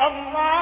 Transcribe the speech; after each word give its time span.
الله 0.00 0.61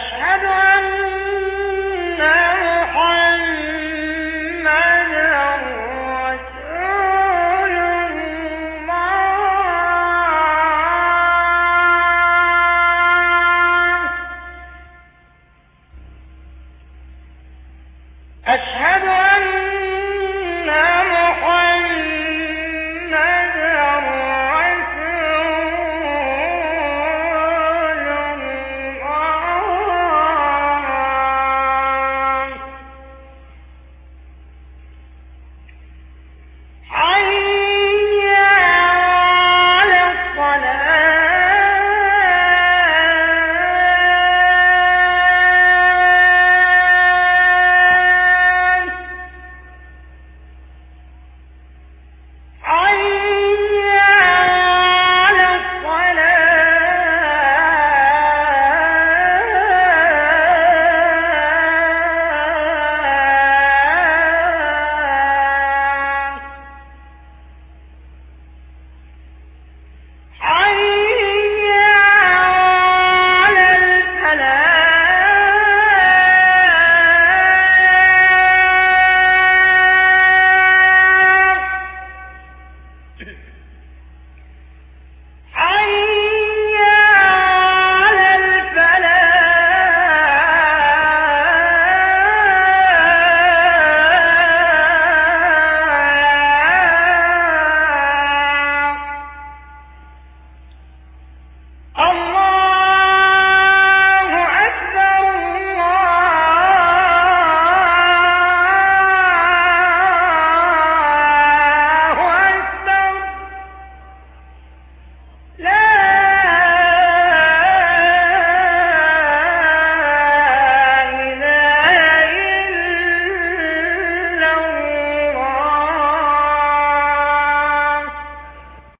أشهد 0.00 0.44
أن 0.44 0.59